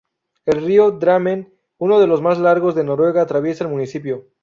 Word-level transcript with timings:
El 0.47 0.65
río 0.65 0.89
Drammen, 0.89 1.53
uno 1.77 1.99
de 1.99 2.07
los 2.07 2.23
más 2.23 2.39
largos 2.39 2.73
de 2.73 2.83
Noruega, 2.83 3.21
atraviesa 3.21 3.65
el 3.65 3.69
municipio. 3.69 4.25